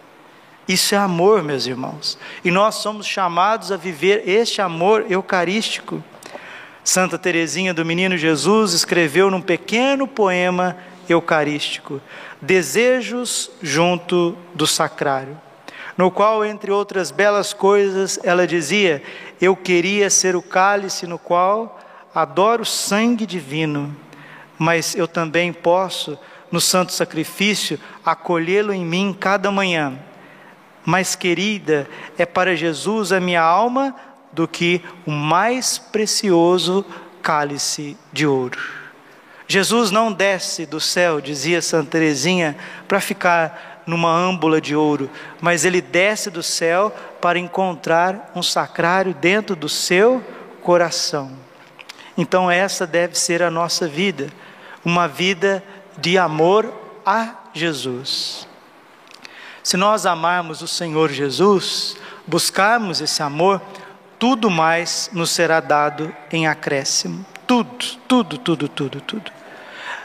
Isso 0.67 0.93
é 0.93 0.97
amor, 0.97 1.41
meus 1.43 1.65
irmãos. 1.65 2.17
E 2.43 2.51
nós 2.51 2.75
somos 2.75 3.07
chamados 3.07 3.71
a 3.71 3.77
viver 3.77 4.27
este 4.27 4.61
amor 4.61 5.05
eucarístico. 5.09 6.03
Santa 6.83 7.17
Teresinha 7.17 7.73
do 7.73 7.85
Menino 7.85 8.17
Jesus 8.17 8.73
escreveu 8.73 9.31
num 9.31 9.41
pequeno 9.41 10.07
poema 10.07 10.77
eucarístico: 11.11 12.01
Desejos 12.41 13.51
junto 13.61 14.37
do 14.53 14.65
sacrário 14.65 15.37
no 15.97 16.09
qual, 16.09 16.43
entre 16.43 16.71
outras 16.71 17.11
belas 17.11 17.53
coisas, 17.53 18.19
ela 18.23 18.47
dizia: 18.47 19.03
Eu 19.39 19.55
queria 19.55 20.09
ser 20.09 20.35
o 20.35 20.41
cálice 20.41 21.05
no 21.05 21.19
qual 21.19 21.79
adoro 22.13 22.63
o 22.63 22.65
sangue 22.65 23.25
divino, 23.25 23.95
mas 24.57 24.95
eu 24.95 25.07
também 25.07 25.53
posso, 25.53 26.17
no 26.51 26.59
santo 26.59 26.91
sacrifício, 26.91 27.79
acolhê-lo 28.05 28.73
em 28.73 28.85
mim 28.85 29.15
cada 29.17 29.51
manhã. 29.51 29.93
Mais 30.83 31.15
querida 31.15 31.87
é 32.17 32.25
para 32.25 32.55
Jesus 32.55 33.11
a 33.11 33.19
minha 33.19 33.41
alma 33.41 33.95
do 34.31 34.47
que 34.47 34.81
o 35.05 35.11
mais 35.11 35.77
precioso 35.77 36.83
cálice 37.21 37.95
de 38.11 38.25
ouro. 38.25 38.80
Jesus 39.51 39.91
não 39.91 40.13
desce 40.13 40.65
do 40.65 40.79
céu, 40.79 41.19
dizia 41.19 41.61
Santa 41.61 41.91
Teresinha, 41.91 42.55
para 42.87 43.01
ficar 43.01 43.83
numa 43.85 44.09
âmbula 44.09 44.61
de 44.61 44.73
ouro, 44.73 45.09
mas 45.41 45.65
ele 45.65 45.81
desce 45.81 46.29
do 46.29 46.41
céu 46.41 46.95
para 47.19 47.37
encontrar 47.37 48.31
um 48.33 48.41
sacrário 48.41 49.13
dentro 49.13 49.53
do 49.53 49.67
seu 49.67 50.23
coração. 50.61 51.33
Então, 52.17 52.49
essa 52.49 52.87
deve 52.87 53.19
ser 53.19 53.43
a 53.43 53.51
nossa 53.51 53.89
vida, 53.89 54.29
uma 54.85 55.05
vida 55.05 55.61
de 55.97 56.17
amor 56.17 56.73
a 57.05 57.35
Jesus. 57.53 58.47
Se 59.61 59.75
nós 59.75 60.05
amarmos 60.05 60.61
o 60.61 60.67
Senhor 60.67 61.11
Jesus, 61.11 61.97
buscarmos 62.25 63.01
esse 63.01 63.21
amor, 63.21 63.61
tudo 64.17 64.49
mais 64.49 65.09
nos 65.11 65.29
será 65.29 65.59
dado 65.59 66.15
em 66.31 66.47
acréscimo. 66.47 67.25
Tudo, 67.45 67.85
tudo, 68.07 68.37
tudo, 68.37 68.69
tudo, 68.69 69.01
tudo. 69.01 69.40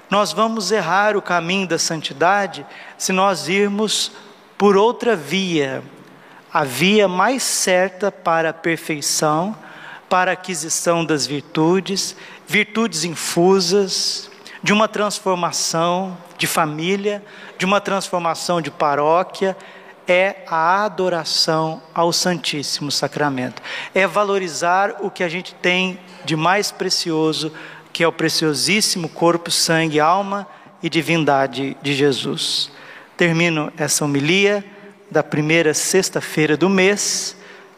Nós 0.09 0.33
vamos 0.33 0.71
errar 0.71 1.17
o 1.17 1.23
caminho 1.23 1.67
da 1.67 1.79
santidade 1.79 2.65
se 2.97 3.13
nós 3.13 3.49
irmos 3.49 4.13
por 4.57 4.77
outra 4.77 5.17
via, 5.17 5.83
a 6.53 6.65
via 6.65 7.09
mais 7.09 7.43
certa 7.43 8.11
para 8.13 8.51
a 8.51 8.55
perfeição, 8.55 9.57
para 10.09 10.31
a 10.31 10.35
aquisição 10.35 11.05
das 11.05 11.27
virtudes, 11.27 12.17
virtudes 12.47 13.05
infusas, 13.05 14.31
de 14.63 14.73
uma 14.73 14.89
transformação 14.89 16.17
de 16.39 16.47
família, 16.47 17.23
de 17.59 17.65
uma 17.65 17.81
transformação 17.81 18.61
de 18.61 18.71
paróquia, 18.71 19.57
é 20.09 20.45
a 20.47 20.85
adoração 20.85 21.83
ao 21.93 22.13
Santíssimo 22.13 22.93
Sacramento. 22.93 23.61
É 23.95 24.07
valorizar 24.07 24.97
o 25.01 25.11
que 25.11 25.25
a 25.25 25.29
gente 25.29 25.55
tem 25.55 25.99
de 26.25 26.37
mais 26.37 26.71
precioso 26.71 27.53
que 27.97 28.05
é 28.05 28.07
o 28.07 28.13
preciosíssimo 28.13 29.09
corpo, 29.09 29.51
sangue, 29.51 29.99
alma 29.99 30.47
e 30.83 30.91
divindade 30.91 31.75
de 31.81 31.95
Jesus. 31.95 32.71
Termino 33.17 33.73
essa 33.75 34.05
homilia 34.05 34.63
da 35.11 35.23
primeira 35.23 35.73
sexta-feira 35.73 36.59
do 36.59 36.69
mês. 36.69 37.35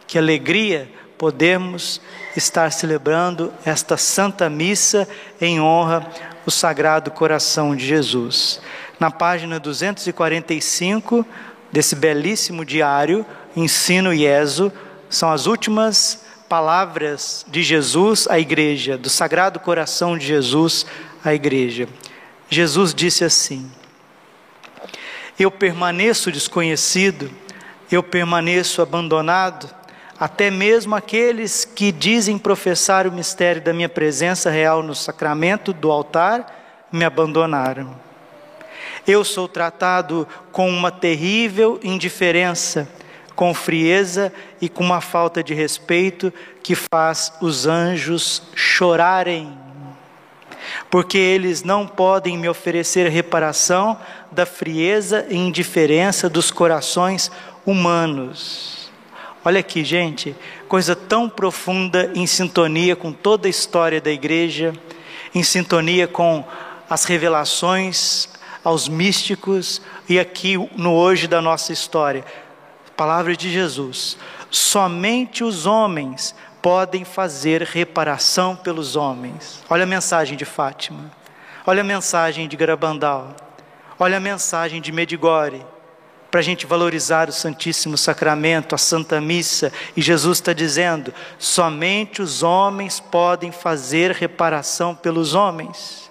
Que 0.09 0.19
alegria 0.19 0.91
podermos 1.17 2.01
estar 2.37 2.73
celebrando 2.73 3.55
esta 3.65 3.97
Santa 3.97 4.51
Missa 4.51 5.09
em 5.41 5.61
honra 5.61 6.05
ao 6.45 6.51
Sagrado 6.51 7.13
Coração 7.13 7.77
de 7.77 7.87
Jesus. 7.87 8.61
Na 8.99 9.13
página 9.13 9.61
245 9.61 11.25
desse 11.71 11.95
belíssimo 11.95 12.65
diário, 12.65 13.25
Ensino 13.55 14.13
IESO, 14.13 14.73
são 15.09 15.31
as 15.31 15.47
últimas 15.47 16.27
palavras 16.49 17.45
de 17.49 17.63
Jesus 17.63 18.27
à 18.29 18.39
igreja, 18.39 18.97
do 18.97 19.11
Sagrado 19.11 19.61
Coração 19.61 20.17
de 20.17 20.27
Jesus 20.27 20.87
à 21.23 21.35
igreja. 21.35 21.87
Jesus 22.49 22.95
disse 22.95 23.23
assim: 23.23 23.71
Eu 25.39 25.51
permaneço 25.51 26.33
desconhecido, 26.33 27.31
eu 27.93 28.03
permaneço 28.03 28.81
abandonado, 28.81 29.69
até 30.19 30.51
mesmo 30.51 30.95
aqueles 30.95 31.65
que 31.67 31.93
dizem 31.93 32.39
professar 32.39 33.07
o 33.07 33.13
mistério 33.13 33.61
da 33.61 33.75
minha 33.75 33.89
presença 33.89 34.51
real 34.51 34.83
no 34.83 34.95
sacramento 34.95 35.73
do 35.73 35.93
altar 35.93 36.87
me 36.91 37.05
abandonaram. 37.05 37.95
Eu 39.07 39.23
sou 39.23 39.47
tratado 39.47 40.27
com 40.51 40.71
uma 40.71 40.91
terrível 40.91 41.79
indiferença 41.83 42.89
com 43.39 43.55
frieza 43.55 44.33
e 44.61 44.69
com 44.69 44.83
uma 44.83 45.01
falta 45.01 45.45
de 45.45 45.55
respeito 45.55 46.33
que 46.61 46.75
faz 46.75 47.33
os 47.41 47.69
anjos 47.69 48.43
chorarem. 48.53 49.57
Porque 50.91 51.17
eles 51.17 51.63
não 51.63 51.87
podem 51.87 52.37
me 52.37 52.49
oferecer 52.49 53.09
reparação 53.09 53.97
da 54.33 54.45
frieza 54.45 55.25
e 55.31 55.37
indiferença 55.37 56.29
dos 56.29 56.51
corações 56.51 57.31
humanos. 57.65 58.91
Olha 59.45 59.61
aqui, 59.61 59.85
gente, 59.85 60.35
coisa 60.67 60.97
tão 60.97 61.29
profunda 61.29 62.11
em 62.17 62.27
sintonia 62.27 62.97
com 62.97 63.13
toda 63.13 63.47
a 63.47 63.51
história 63.51 64.01
da 64.01 64.11
igreja, 64.11 64.73
em 65.33 65.45
sintonia 65.45 66.09
com 66.09 66.45
as 66.91 67.05
revelações 67.05 68.29
aos 68.65 68.89
místicos 68.89 69.81
e 70.09 70.19
aqui 70.19 70.57
no 70.77 70.93
hoje 70.93 71.29
da 71.29 71.41
nossa 71.41 71.73
história 71.73 72.25
Palavra 72.99 73.37
de 73.37 73.49
Jesus: 73.49 74.19
somente 74.51 75.45
os 75.45 75.67
homens 75.67 76.35
podem 76.61 77.05
fazer 77.05 77.63
reparação 77.63 78.57
pelos 78.57 78.97
homens. 78.97 79.63
Olha 79.71 79.85
a 79.85 79.87
mensagem 79.87 80.37
de 80.37 80.45
Fátima, 80.45 81.09
olha 81.65 81.83
a 81.83 81.85
mensagem 81.85 82.49
de 82.49 82.57
Garabandal, 82.57 83.37
olha 84.01 84.17
a 84.17 84.21
mensagem 84.21 84.81
de 84.81 84.91
Medigore, 84.91 85.65
para 86.29 86.41
a 86.41 86.43
gente 86.43 86.67
valorizar 86.67 87.29
o 87.29 87.33
Santíssimo 87.33 87.97
Sacramento, 87.97 88.75
a 88.75 88.79
Santa 88.79 89.21
Missa, 89.21 89.73
e 89.97 90.03
Jesus 90.03 90.39
está 90.39 90.53
dizendo: 90.53 91.15
somente 91.39 92.21
os 92.21 92.43
homens 92.43 92.99
podem 92.99 93.53
fazer 93.53 94.11
reparação 94.11 94.93
pelos 94.93 95.35
homens. 95.35 96.11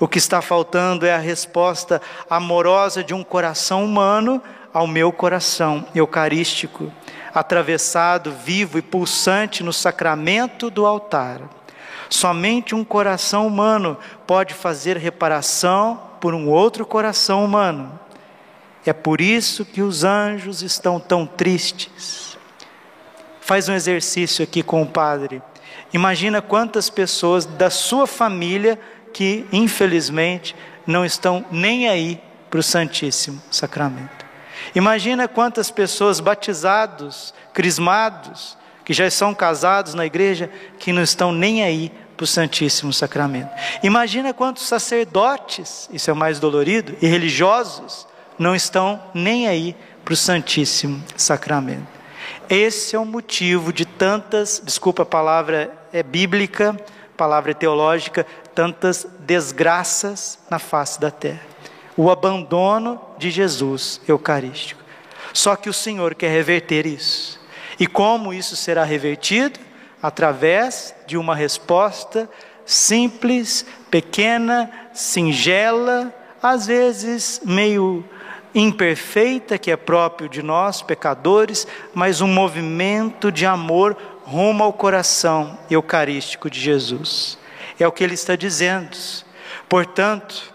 O 0.00 0.08
que 0.08 0.18
está 0.18 0.42
faltando 0.42 1.06
é 1.06 1.14
a 1.14 1.18
resposta 1.18 2.02
amorosa 2.28 3.04
de 3.04 3.14
um 3.14 3.22
coração 3.22 3.84
humano 3.84 4.42
ao 4.72 4.86
meu 4.86 5.12
coração 5.12 5.86
eucarístico, 5.94 6.92
atravessado, 7.34 8.32
vivo 8.32 8.78
e 8.78 8.82
pulsante 8.82 9.62
no 9.62 9.72
sacramento 9.72 10.70
do 10.70 10.86
altar. 10.86 11.40
Somente 12.08 12.74
um 12.74 12.84
coração 12.84 13.46
humano 13.46 13.96
pode 14.26 14.54
fazer 14.54 14.96
reparação 14.96 16.00
por 16.20 16.34
um 16.34 16.48
outro 16.48 16.84
coração 16.84 17.44
humano. 17.44 17.98
É 18.84 18.92
por 18.92 19.20
isso 19.20 19.64
que 19.64 19.82
os 19.82 20.04
anjos 20.04 20.62
estão 20.62 20.98
tão 20.98 21.26
tristes. 21.26 22.36
Faz 23.40 23.68
um 23.68 23.74
exercício 23.74 24.42
aqui 24.42 24.62
com 24.62 24.82
o 24.82 24.86
padre. 24.86 25.42
Imagina 25.92 26.40
quantas 26.40 26.88
pessoas 26.88 27.44
da 27.44 27.70
sua 27.70 28.06
família 28.06 28.78
que, 29.12 29.46
infelizmente, 29.52 30.54
não 30.86 31.04
estão 31.04 31.44
nem 31.50 31.88
aí 31.88 32.20
para 32.48 32.60
o 32.60 32.62
Santíssimo 32.62 33.40
Sacramento. 33.50 34.19
Imagina 34.74 35.26
quantas 35.26 35.70
pessoas 35.70 36.20
batizados, 36.20 37.34
crismados, 37.52 38.56
que 38.84 38.92
já 38.92 39.10
são 39.10 39.34
casados 39.34 39.94
na 39.94 40.06
igreja, 40.06 40.50
que 40.78 40.92
não 40.92 41.02
estão 41.02 41.32
nem 41.32 41.62
aí 41.62 41.92
para 42.16 42.24
o 42.24 42.26
Santíssimo 42.26 42.92
Sacramento. 42.92 43.50
Imagina 43.82 44.34
quantos 44.34 44.66
sacerdotes, 44.66 45.88
isso 45.92 46.10
é 46.10 46.14
mais 46.14 46.38
dolorido, 46.38 46.96
e 47.00 47.06
religiosos, 47.06 48.06
não 48.38 48.54
estão 48.54 49.00
nem 49.14 49.48
aí 49.48 49.76
para 50.04 50.14
o 50.14 50.16
Santíssimo 50.16 51.02
Sacramento. 51.16 51.86
Esse 52.48 52.96
é 52.96 52.98
o 52.98 53.04
motivo 53.04 53.72
de 53.72 53.84
tantas, 53.84 54.60
desculpa 54.64 55.02
a 55.02 55.06
palavra 55.06 55.70
é 55.92 56.02
bíblica, 56.02 56.76
palavra 57.16 57.54
teológica, 57.54 58.26
tantas 58.54 59.06
desgraças 59.20 60.38
na 60.50 60.58
face 60.58 61.00
da 61.00 61.10
terra 61.10 61.49
o 62.00 62.10
abandono 62.10 62.98
de 63.18 63.30
Jesus 63.30 64.00
eucarístico. 64.08 64.82
Só 65.34 65.54
que 65.54 65.68
o 65.68 65.72
Senhor 65.72 66.14
quer 66.14 66.30
reverter 66.30 66.86
isso. 66.86 67.38
E 67.78 67.86
como 67.86 68.32
isso 68.32 68.56
será 68.56 68.84
revertido? 68.84 69.60
Através 70.02 70.94
de 71.06 71.18
uma 71.18 71.34
resposta 71.34 72.26
simples, 72.64 73.66
pequena, 73.90 74.70
singela, 74.94 76.10
às 76.42 76.66
vezes 76.66 77.42
meio 77.44 78.02
imperfeita, 78.54 79.58
que 79.58 79.70
é 79.70 79.76
próprio 79.76 80.26
de 80.26 80.42
nós, 80.42 80.80
pecadores, 80.80 81.66
mas 81.92 82.22
um 82.22 82.28
movimento 82.28 83.30
de 83.30 83.44
amor 83.44 83.94
rumo 84.24 84.64
ao 84.64 84.72
coração 84.72 85.58
eucarístico 85.70 86.48
de 86.48 86.58
Jesus. 86.58 87.36
É 87.78 87.86
o 87.86 87.92
que 87.92 88.02
ele 88.02 88.14
está 88.14 88.36
dizendo. 88.36 88.96
Portanto, 89.68 90.50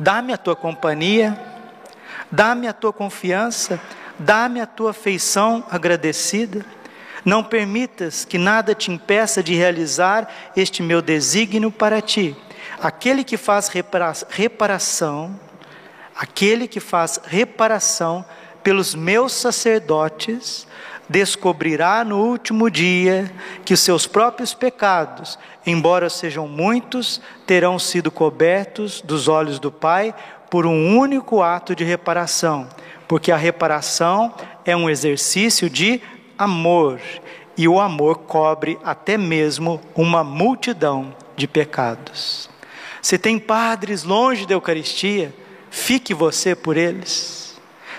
dá-me 0.00 0.32
a 0.32 0.38
tua 0.38 0.56
companhia, 0.56 1.38
dá-me 2.32 2.66
a 2.66 2.72
tua 2.72 2.92
confiança, 2.92 3.78
dá-me 4.18 4.58
a 4.58 4.66
tua 4.66 4.92
afeição 4.92 5.62
agradecida. 5.70 6.64
Não 7.22 7.44
permitas 7.44 8.24
que 8.24 8.38
nada 8.38 8.74
te 8.74 8.90
impeça 8.90 9.42
de 9.42 9.54
realizar 9.54 10.26
este 10.56 10.82
meu 10.82 11.02
desígnio 11.02 11.70
para 11.70 12.00
ti. 12.00 12.34
Aquele 12.80 13.22
que 13.22 13.36
faz 13.36 13.68
repara 13.68 14.14
reparação, 14.30 15.38
aquele 16.16 16.66
que 16.66 16.80
faz 16.80 17.20
reparação 17.22 18.24
pelos 18.62 18.94
meus 18.94 19.32
sacerdotes, 19.34 20.66
descobrirá 21.10 22.04
no 22.04 22.18
último 22.18 22.70
dia 22.70 23.32
que 23.64 23.74
os 23.74 23.80
seus 23.80 24.06
próprios 24.06 24.54
pecados, 24.54 25.36
embora 25.66 26.08
sejam 26.08 26.46
muitos, 26.46 27.20
terão 27.44 27.80
sido 27.80 28.12
cobertos 28.12 29.02
dos 29.02 29.26
olhos 29.26 29.58
do 29.58 29.72
Pai 29.72 30.14
por 30.48 30.64
um 30.66 30.96
único 30.96 31.42
ato 31.42 31.74
de 31.74 31.82
reparação, 31.82 32.68
porque 33.08 33.32
a 33.32 33.36
reparação 33.36 34.32
é 34.64 34.76
um 34.76 34.88
exercício 34.88 35.68
de 35.68 36.00
amor, 36.38 37.00
e 37.58 37.66
o 37.66 37.80
amor 37.80 38.18
cobre 38.18 38.78
até 38.84 39.18
mesmo 39.18 39.80
uma 39.96 40.22
multidão 40.22 41.12
de 41.36 41.48
pecados. 41.48 42.48
Se 43.02 43.18
tem 43.18 43.36
padres 43.36 44.04
longe 44.04 44.46
da 44.46 44.54
Eucaristia, 44.54 45.34
fique 45.70 46.14
você 46.14 46.54
por 46.54 46.76
eles. 46.76 47.40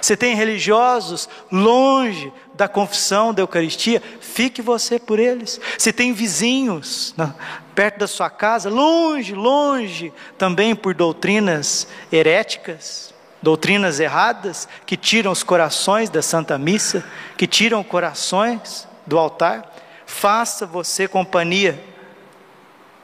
Se 0.01 0.17
tem 0.17 0.35
religiosos 0.35 1.29
longe 1.51 2.33
da 2.53 2.67
confissão 2.67 3.33
da 3.33 3.41
Eucaristia, 3.41 4.01
fique 4.19 4.61
você 4.61 4.99
por 4.99 5.19
eles. 5.19 5.59
Se 5.77 5.91
tem 5.91 6.13
vizinhos 6.13 7.13
na, 7.17 7.33
perto 7.73 7.99
da 7.99 8.07
sua 8.07 8.29
casa, 8.29 8.69
longe, 8.69 9.33
longe, 9.33 10.13
também 10.37 10.75
por 10.75 10.93
doutrinas 10.93 11.87
heréticas, 12.11 13.13
doutrinas 13.41 13.99
erradas, 13.99 14.67
que 14.85 14.95
tiram 14.95 15.31
os 15.31 15.43
corações 15.43 16.09
da 16.09 16.21
Santa 16.21 16.57
Missa, 16.57 17.03
que 17.37 17.47
tiram 17.47 17.83
corações 17.83 18.87
do 19.05 19.17
altar, 19.17 19.73
faça 20.05 20.65
você 20.65 21.07
companhia 21.07 21.81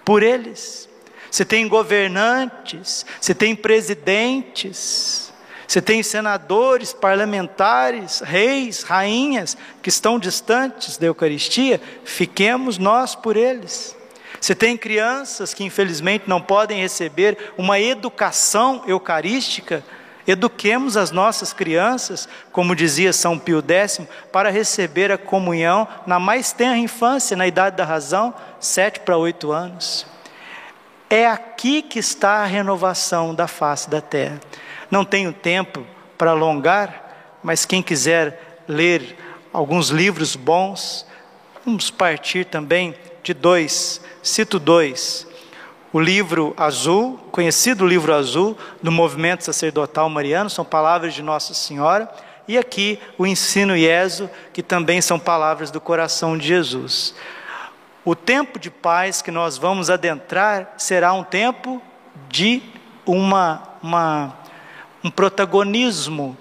por 0.06 0.22
eles. 0.22 0.88
Se 1.32 1.44
tem 1.44 1.68
governantes, 1.68 3.06
se 3.20 3.34
tem 3.34 3.56
presidentes, 3.56 5.27
você 5.68 5.82
tem 5.82 6.02
senadores, 6.02 6.94
parlamentares, 6.94 8.22
reis, 8.22 8.84
rainhas 8.84 9.58
que 9.82 9.90
estão 9.90 10.18
distantes 10.18 10.98
da 10.98 11.08
Eucaristia, 11.08 11.82
fiquemos 12.06 12.78
nós 12.78 13.16
por 13.16 13.36
eles. 13.36 13.96
Você 14.40 14.56
tem 14.56 14.78
crianças 14.78 15.54
que 15.54 15.66
infelizmente 15.66 16.24
não 16.28 16.42
podem 16.42 16.80
receber 16.80 17.54
uma 17.58 17.80
educação 17.80 18.84
eucarística, 18.88 19.84
eduquemos 20.26 20.96
as 20.96 21.12
nossas 21.12 21.52
crianças, 21.52 22.30
como 22.52 22.76
dizia 22.76 23.12
São 23.12 23.38
Pio 23.38 23.62
X, 23.68 24.02
para 24.32 24.50
receber 24.50 25.12
a 25.12 25.18
comunhão 25.18 25.86
na 26.06 26.18
mais 26.18 26.54
tenra 26.54 26.78
infância, 26.78 27.36
na 27.36 27.48
idade 27.48 27.76
da 27.76 27.84
razão, 27.84 28.34
sete 28.58 29.02
para 29.02 29.18
oito 29.18 29.52
anos. 29.52 30.06
É 31.10 31.28
aqui 31.28 31.82
que 31.82 32.00
está 32.00 32.38
a 32.38 32.46
renovação 32.46 33.36
da 33.36 33.48
face 33.48 33.90
da 33.90 34.02
terra. 34.02 34.40
Não 34.90 35.04
tenho 35.04 35.34
tempo 35.34 35.86
para 36.18 36.32
alongar, 36.32 37.40
mas 37.44 37.66
quem 37.66 37.82
quiser 37.82 38.62
ler 38.68 39.18
alguns 39.54 39.90
livros 39.90 40.36
bons, 40.36 41.06
vamos 41.66 41.90
partir 41.90 42.46
também 42.46 42.96
de 43.24 43.34
dois, 43.34 44.02
cito 44.22 44.60
dois. 44.60 45.28
O 45.92 46.00
livro 46.00 46.54
azul, 46.58 47.20
conhecido 47.32 47.88
livro 47.88 48.14
azul 48.14 48.58
do 48.82 48.92
movimento 48.92 49.44
sacerdotal 49.44 50.10
mariano, 50.10 50.50
são 50.50 50.66
palavras 50.66 51.14
de 51.14 51.24
Nossa 51.24 51.54
Senhora, 51.54 52.10
e 52.48 52.58
aqui 52.58 53.00
o 53.18 53.28
ensino 53.28 53.76
Ieso, 53.76 54.30
que 54.54 54.64
também 54.64 55.02
são 55.02 55.20
palavras 55.20 55.70
do 55.72 55.82
coração 55.82 56.38
de 56.38 56.48
Jesus. 56.48 57.14
O 58.06 58.16
tempo 58.16 58.58
de 58.58 58.72
paz 58.72 59.22
que 59.22 59.32
nós 59.32 59.58
vamos 59.58 59.90
adentrar 59.90 60.74
será 60.78 61.12
um 61.12 61.24
tempo 61.24 61.82
de 62.30 62.62
uma, 63.06 63.64
uma, 63.84 64.34
um 65.04 65.10
protagonismo, 65.10 66.38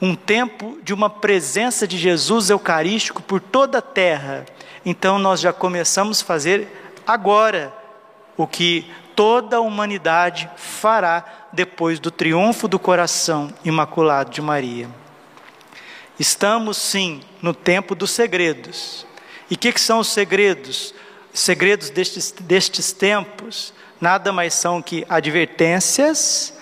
um 0.00 0.14
tempo 0.14 0.78
de 0.82 0.92
uma 0.92 1.08
presença 1.08 1.86
de 1.86 1.96
Jesus 1.96 2.50
eucarístico 2.50 3.22
por 3.22 3.40
toda 3.40 3.78
a 3.78 3.82
terra. 3.82 4.44
Então 4.84 5.18
nós 5.18 5.40
já 5.40 5.52
começamos 5.52 6.20
a 6.20 6.24
fazer 6.24 6.68
agora 7.06 7.72
o 8.36 8.46
que 8.46 8.90
toda 9.14 9.58
a 9.58 9.60
humanidade 9.60 10.50
fará 10.56 11.24
depois 11.52 12.00
do 12.00 12.10
triunfo 12.10 12.66
do 12.66 12.78
coração 12.78 13.52
imaculado 13.64 14.30
de 14.30 14.40
Maria. 14.40 14.88
Estamos 16.18 16.76
sim 16.76 17.20
no 17.40 17.54
tempo 17.54 17.94
dos 17.94 18.10
segredos. 18.10 19.06
E 19.50 19.54
o 19.54 19.58
que, 19.58 19.72
que, 19.72 19.80
são 19.80 19.98
os 19.98 20.08
segredos? 20.08 20.94
Os 21.32 21.40
segredos 21.40 21.90
destes, 21.90 22.32
destes 22.40 22.92
tempos 22.92 23.72
nada 24.00 24.32
mais 24.32 24.54
são 24.54 24.82
que 24.82 25.06
advertências, 25.08 26.52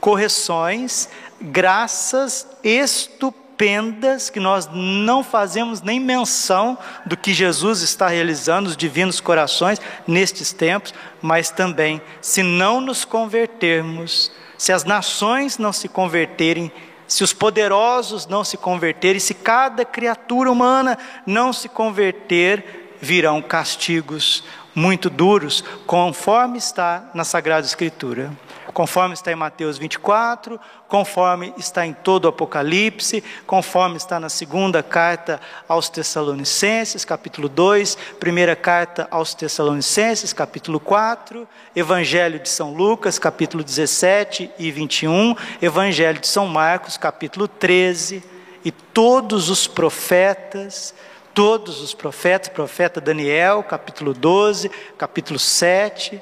correções, 0.00 1.08
graças 1.40 2.46
estupendas 2.62 4.30
que 4.30 4.40
nós 4.40 4.68
não 4.72 5.22
fazemos 5.22 5.82
nem 5.82 5.98
menção 5.98 6.78
do 7.04 7.16
que 7.16 7.32
Jesus 7.34 7.82
está 7.82 8.08
realizando, 8.08 8.68
os 8.68 8.76
divinos 8.76 9.20
corações, 9.20 9.80
nestes 10.06 10.52
tempos, 10.52 10.94
mas 11.20 11.50
também, 11.50 12.00
se 12.20 12.42
não 12.42 12.80
nos 12.80 13.04
convertermos, 13.04 14.30
se 14.56 14.72
as 14.72 14.84
nações 14.84 15.58
não 15.58 15.72
se 15.72 15.88
converterem, 15.88 16.70
se 17.06 17.24
os 17.24 17.32
poderosos 17.32 18.26
não 18.26 18.44
se 18.44 18.56
converterem, 18.56 19.18
se 19.18 19.34
cada 19.34 19.84
criatura 19.84 20.50
humana 20.50 20.98
não 21.26 21.52
se 21.52 21.68
converter, 21.68 22.96
virão 23.00 23.40
castigos 23.40 24.44
muito 24.74 25.08
duros, 25.08 25.64
conforme 25.86 26.58
está 26.58 27.10
na 27.14 27.24
Sagrada 27.24 27.66
Escritura 27.66 28.30
conforme 28.72 29.14
está 29.14 29.32
em 29.32 29.36
Mateus 29.36 29.78
24, 29.78 30.60
conforme 30.86 31.52
está 31.56 31.86
em 31.86 31.92
todo 31.92 32.26
o 32.26 32.28
Apocalipse, 32.28 33.22
conforme 33.46 33.96
está 33.96 34.20
na 34.20 34.28
segunda 34.28 34.82
carta 34.82 35.40
aos 35.68 35.88
Tessalonicenses, 35.88 37.04
capítulo 37.04 37.48
2, 37.48 37.96
primeira 38.18 38.54
carta 38.54 39.08
aos 39.10 39.34
Tessalonicenses, 39.34 40.32
capítulo 40.32 40.80
4, 40.80 41.48
Evangelho 41.74 42.38
de 42.38 42.48
São 42.48 42.72
Lucas, 42.72 43.18
capítulo 43.18 43.64
17 43.64 44.50
e 44.58 44.70
21, 44.70 45.34
Evangelho 45.60 46.20
de 46.20 46.26
São 46.26 46.46
Marcos, 46.46 46.96
capítulo 46.96 47.48
13, 47.48 48.22
e 48.64 48.70
todos 48.70 49.48
os 49.48 49.66
profetas, 49.66 50.94
todos 51.32 51.80
os 51.80 51.94
profetas, 51.94 52.48
profeta 52.48 53.00
Daniel, 53.00 53.62
capítulo 53.62 54.12
12, 54.12 54.70
capítulo 54.96 55.38
7, 55.38 56.20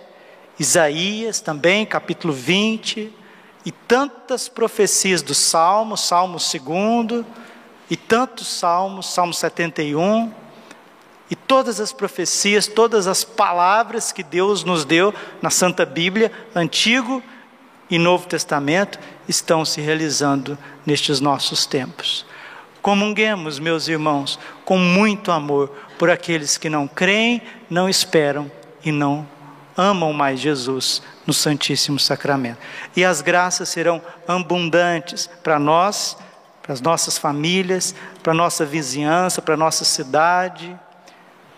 Isaías 0.58 1.40
também, 1.40 1.84
capítulo 1.84 2.32
20, 2.32 3.12
e 3.64 3.70
tantas 3.70 4.48
profecias 4.48 5.20
do 5.20 5.34
Salmo, 5.34 5.96
Salmo 5.96 6.38
2, 6.38 7.24
e 7.90 7.96
tantos 7.96 8.46
salmos, 8.46 9.12
Salmo 9.12 9.34
71, 9.34 10.32
e 11.30 11.36
todas 11.36 11.80
as 11.80 11.92
profecias, 11.92 12.66
todas 12.66 13.06
as 13.06 13.22
palavras 13.22 14.12
que 14.12 14.22
Deus 14.22 14.64
nos 14.64 14.84
deu 14.84 15.12
na 15.42 15.50
Santa 15.50 15.84
Bíblia, 15.84 16.32
Antigo 16.54 17.22
e 17.90 17.98
Novo 17.98 18.26
Testamento, 18.26 18.98
estão 19.28 19.64
se 19.64 19.80
realizando 19.80 20.56
nestes 20.86 21.20
nossos 21.20 21.66
tempos. 21.66 22.24
Comunguemos, 22.80 23.58
meus 23.58 23.88
irmãos, 23.88 24.38
com 24.64 24.78
muito 24.78 25.32
amor 25.32 25.68
por 25.98 26.08
aqueles 26.08 26.56
que 26.56 26.70
não 26.70 26.86
creem, 26.86 27.42
não 27.68 27.88
esperam 27.88 28.50
e 28.84 28.92
não 28.92 29.26
amam 29.76 30.12
mais 30.12 30.40
Jesus 30.40 31.02
no 31.26 31.34
Santíssimo 31.34 31.98
Sacramento. 31.98 32.58
E 32.96 33.04
as 33.04 33.20
graças 33.20 33.68
serão 33.68 34.00
abundantes 34.26 35.28
para 35.42 35.58
nós, 35.58 36.16
para 36.62 36.72
as 36.72 36.80
nossas 36.80 37.18
famílias, 37.18 37.94
para 38.22 38.32
a 38.32 38.36
nossa 38.36 38.64
vizinhança, 38.64 39.42
para 39.42 39.54
a 39.54 39.58
nossa 39.58 39.84
cidade. 39.84 40.74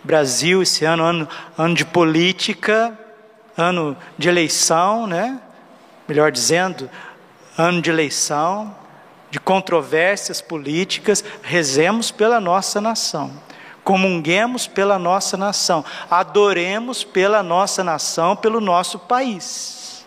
Brasil, 0.03 0.61
esse 0.61 0.85
ano, 0.85 1.03
ano, 1.03 1.29
ano 1.57 1.73
de 1.73 1.85
política, 1.85 2.97
ano 3.57 3.95
de 4.17 4.27
eleição, 4.27 5.07
né? 5.07 5.39
Melhor 6.07 6.31
dizendo, 6.31 6.89
ano 7.57 7.81
de 7.81 7.89
eleição, 7.89 8.75
de 9.29 9.39
controvérsias 9.39 10.41
políticas, 10.41 11.23
rezemos 11.43 12.11
pela 12.11 12.39
nossa 12.39 12.81
nação 12.81 13.48
comunguemos 13.89 14.67
pela 14.67 14.99
nossa 14.99 15.35
nação, 15.35 15.83
adoremos 16.11 17.03
pela 17.03 17.41
nossa 17.41 17.83
nação, 17.83 18.35
pelo 18.35 18.61
nosso 18.61 18.99
país. 18.99 20.05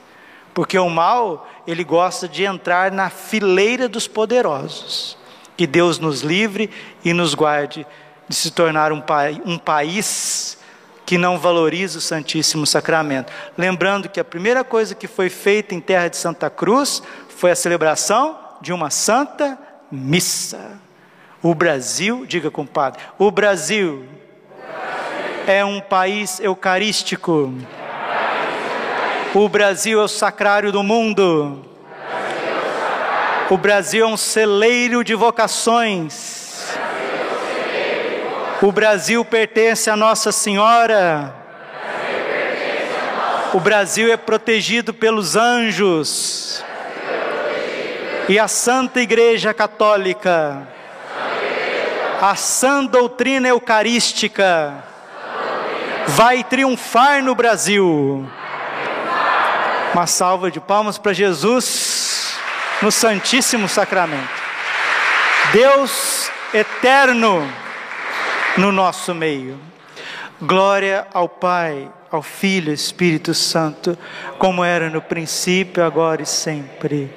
Porque 0.55 0.79
o 0.79 0.88
mal, 0.88 1.49
ele 1.66 1.83
gosta 1.83 2.29
de 2.29 2.45
entrar 2.45 2.92
na 2.92 3.11
fileira 3.11 3.88
dos 3.88 4.07
poderosos. 4.07 5.18
Que 5.57 5.66
Deus 5.66 5.99
nos 5.99 6.21
livre 6.21 6.71
e 7.05 7.12
nos 7.12 7.35
guarde 7.35 7.85
de 8.29 8.37
se 8.37 8.53
tornar 8.53 8.92
um, 8.92 9.01
pa 9.01 9.25
um 9.45 9.59
país 9.59 10.57
que 11.05 11.18
não 11.18 11.37
valoriza 11.37 11.99
o 11.99 12.01
Santíssimo 12.01 12.64
Sacramento. 12.64 13.33
Lembrando 13.59 14.09
que 14.09 14.21
a 14.21 14.25
primeira 14.25 14.62
coisa 14.62 14.95
que 14.95 15.09
foi 15.09 15.29
feita 15.29 15.75
em 15.75 15.81
terra 15.81 16.07
de 16.07 16.16
Santa 16.16 16.49
Cruz 16.49 17.03
foi 17.37 17.51
a 17.51 17.57
celebração 17.57 18.38
de 18.61 18.73
uma 18.73 18.90
santa 18.90 19.59
missa. 19.90 20.81
O 21.43 21.57
Brasil, 21.57 22.25
diga 22.25 22.53
compadre, 22.53 23.03
o 23.19 23.29
Brasil, 23.29 24.05
o 24.05 24.63
Brasil. 24.63 25.45
é 25.49 25.65
um 25.65 25.81
país 25.81 26.39
eucarístico. 26.39 27.53
O 29.35 29.49
Brasil 29.49 30.01
é 30.01 30.05
o 30.05 30.09
sacrário 30.09 30.71
do 30.71 30.85
mundo. 30.85 31.65
O 33.51 33.57
Brasil 33.57 34.05
é 34.05 34.09
um 34.09 34.17
celeiro 34.17 35.03
de 35.03 35.17
vocações. 35.17 36.77
O 38.63 38.71
Brasil 38.71 39.25
pertence 39.25 39.91
a 39.91 39.97
Nossa 39.97 40.31
Senhora. 40.31 41.35
O 43.53 43.59
Brasil 43.59 44.13
é 44.13 44.17
protegido 44.17 44.95
pelos 44.95 45.35
anjos. 45.35 46.65
E 48.29 48.39
a 48.39 48.47
Santa 48.47 49.01
Igreja 49.01 49.53
Católica 49.53 50.69
a 52.23 52.37
sã 52.37 52.85
doutrina 52.85 53.49
eucarística 53.49 54.85
vai 56.07 56.45
triunfar 56.45 57.21
no 57.21 57.35
Brasil. 57.35 58.25
Uma 59.93 60.07
salva 60.07 60.49
de 60.49 60.61
palmas 60.61 60.99
para 60.99 61.13
Jesus 61.13 62.39
no 62.81 62.93
Santíssimo 62.93 63.69
Sacramento. 63.69 64.41
Deus 65.53 66.31
eterno 66.55 67.45
no 68.57 68.71
nosso 68.71 69.13
meio. 69.13 69.59
Glória 70.41 71.09
ao 71.13 71.29
Pai, 71.29 71.91
ao 72.09 72.23
Filho 72.23 72.73
Espírito 72.73 73.35
Santo, 73.35 73.99
como 74.39 74.63
era 74.63 74.89
no 74.89 75.03
princípio, 75.03 75.85
agora 75.85 76.23
e 76.23 76.27
sempre. 76.27 77.13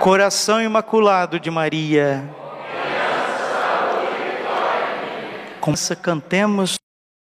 Coração 0.00 0.60
imaculado 0.60 1.40
de 1.40 1.50
Maria 1.50 2.43
cantemos 5.96 6.76